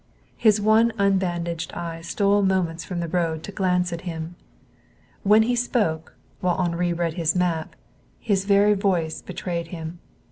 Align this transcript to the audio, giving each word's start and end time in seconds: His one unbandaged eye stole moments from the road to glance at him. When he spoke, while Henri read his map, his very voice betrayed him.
His 0.35 0.59
one 0.59 0.91
unbandaged 0.97 1.73
eye 1.73 2.01
stole 2.01 2.41
moments 2.41 2.83
from 2.83 3.01
the 3.01 3.07
road 3.07 3.43
to 3.43 3.51
glance 3.51 3.93
at 3.93 4.01
him. 4.01 4.33
When 5.21 5.43
he 5.43 5.55
spoke, 5.55 6.15
while 6.39 6.57
Henri 6.57 6.91
read 6.91 7.13
his 7.13 7.35
map, 7.35 7.75
his 8.19 8.45
very 8.45 8.73
voice 8.73 9.21
betrayed 9.21 9.67
him. 9.67 9.99